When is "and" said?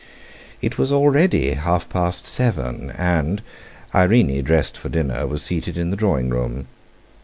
2.97-3.43